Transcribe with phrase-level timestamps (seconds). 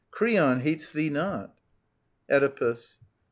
[0.09, 1.53] Creon hates thee not.
[2.27, 2.97] Oedipus.